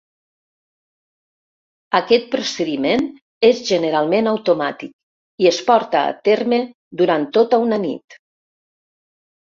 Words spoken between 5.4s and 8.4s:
i es porta a terme durant tota una nit.